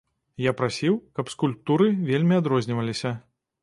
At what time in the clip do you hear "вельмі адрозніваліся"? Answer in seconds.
2.11-3.19